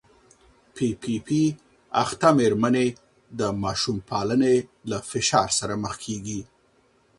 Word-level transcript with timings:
پي 0.75 0.87
پي 1.01 1.15
پي 1.25 1.41
اخته 2.03 2.29
مېرمنې 2.37 2.87
د 3.39 3.41
ماشوم 3.63 3.97
پالنې 4.09 4.55
له 4.89 4.97
فشار 5.09 5.49
سره 5.59 5.73
مخ 5.83 5.93
کېږي. 6.05 6.41